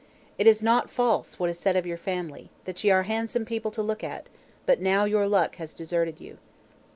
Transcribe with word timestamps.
_"'It 0.39 0.47
is 0.47 0.63
not 0.63 0.89
false, 0.89 1.37
what 1.37 1.47
is 1.47 1.59
said 1.59 1.75
of 1.75 1.85
your 1.85 1.95
family, 1.95 2.49
that 2.65 2.83
ye 2.83 2.89
are 2.89 3.03
handsome 3.03 3.45
people 3.45 3.69
to 3.69 3.83
look 3.83 4.03
at; 4.03 4.29
but 4.65 4.81
now 4.81 5.05
your 5.05 5.27
luck 5.27 5.57
has 5.57 5.75
deserted 5.75 6.19
you.' 6.19 6.39